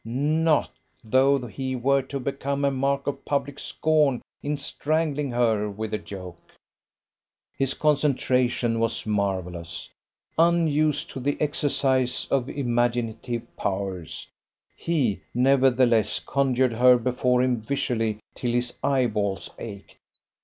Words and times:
Not 0.03 0.71
though 1.03 1.45
he 1.45 1.75
were 1.75 2.01
to 2.01 2.19
become 2.19 2.65
a 2.65 2.71
mark 2.71 3.05
of 3.05 3.23
public 3.23 3.59
scorn 3.59 4.23
in 4.41 4.57
strangling 4.57 5.29
her 5.29 5.69
with 5.69 5.91
the 5.91 6.01
yoke! 6.03 6.53
His 7.55 7.75
concentration 7.75 8.79
was 8.79 9.05
marvellous. 9.05 9.91
Unused 10.39 11.11
to 11.11 11.19
the 11.19 11.39
exercise 11.39 12.27
of 12.31 12.49
imaginative 12.49 13.43
powers, 13.55 14.27
he 14.75 15.21
nevertheless 15.35 16.19
conjured 16.19 16.73
her 16.73 16.97
before 16.97 17.43
him 17.43 17.61
visually 17.61 18.17
till 18.33 18.53
his 18.53 18.73
eyeballs 18.83 19.51
ached. 19.59 19.99